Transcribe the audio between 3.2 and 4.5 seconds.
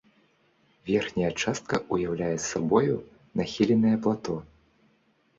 нахіленае плато.